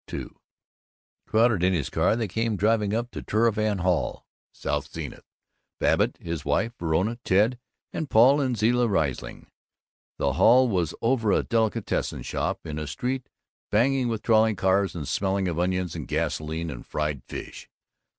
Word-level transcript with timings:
II 0.11 0.29
Crowded 1.27 1.61
in 1.63 1.73
his 1.73 1.91
car, 1.91 2.15
they 2.15 2.27
came 2.27 2.55
driving 2.55 2.91
up 2.91 3.11
to 3.11 3.21
Turnverein 3.21 3.81
Hall, 3.81 4.25
South 4.51 4.91
Zenith 4.91 5.27
Babbitt, 5.79 6.17
his 6.17 6.43
wife, 6.43 6.73
Verona, 6.79 7.19
Ted, 7.23 7.59
and 7.93 8.09
Paul 8.09 8.41
and 8.41 8.57
Zilla 8.57 8.87
Riesling. 8.87 9.51
The 10.17 10.33
hall 10.33 10.67
was 10.67 10.95
over 11.03 11.31
a 11.31 11.43
delicatessen 11.43 12.23
shop, 12.23 12.65
in 12.65 12.79
a 12.79 12.87
street 12.87 13.29
banging 13.69 14.07
with 14.07 14.23
trolleys 14.23 14.95
and 14.95 15.07
smelling 15.07 15.47
of 15.47 15.59
onions 15.59 15.95
and 15.95 16.07
gasoline 16.07 16.71
and 16.71 16.83
fried 16.83 17.21
fish. 17.27 17.69